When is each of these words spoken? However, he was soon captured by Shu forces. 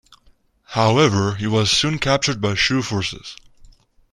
However, 0.73 1.35
he 1.35 1.45
was 1.45 1.69
soon 1.69 1.99
captured 1.99 2.41
by 2.41 2.55
Shu 2.55 2.81
forces. 2.81 3.35